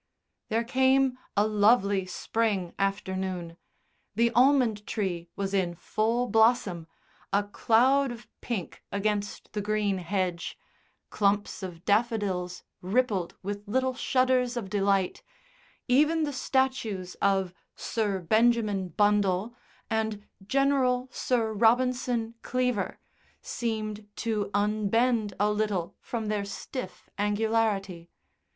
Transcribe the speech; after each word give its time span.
There 0.49 0.63
came 0.63 1.19
a 1.37 1.45
lovely 1.45 2.07
spring 2.07 2.73
afternoon; 2.79 3.55
the 4.15 4.31
almond 4.31 4.87
tree 4.87 5.29
was 5.35 5.53
in 5.53 5.75
full 5.75 6.25
blossom; 6.25 6.87
a 7.31 7.43
cloud 7.43 8.11
of 8.11 8.27
pink 8.41 8.83
against 8.91 9.53
the 9.53 9.61
green 9.61 9.99
hedge, 9.99 10.57
clumps 11.11 11.61
of 11.61 11.85
daffodils 11.85 12.63
rippled 12.81 13.35
with 13.43 13.67
little 13.67 13.93
shudders 13.93 14.57
of 14.57 14.71
delight, 14.71 15.21
even 15.87 16.23
the 16.23 16.33
statues 16.33 17.13
of 17.21 17.53
"Sir 17.75 18.19
Benjamin 18.21 18.87
Bundle" 18.87 19.53
and 19.87 20.25
"General 20.47 21.09
Sir 21.11 21.53
Robinson 21.53 22.33
Cleaver" 22.41 22.97
seemed 23.43 24.07
to 24.15 24.49
unbend 24.55 25.35
a 25.39 25.51
little 25.51 25.95
from 26.01 26.25
their 26.25 26.43
stiff 26.43 27.07
angularity. 27.19 28.09